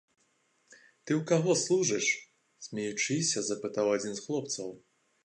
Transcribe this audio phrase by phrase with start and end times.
[1.03, 2.09] Ты ў каго служыш?—
[2.69, 4.67] смеючыся, запытаў адзін з хлопцаў.